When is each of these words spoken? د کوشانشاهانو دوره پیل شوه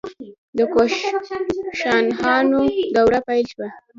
د 0.57 0.59
کوشانشاهانو 0.73 2.61
دوره 2.95 3.19
پیل 3.27 3.45
شوه 3.51 3.67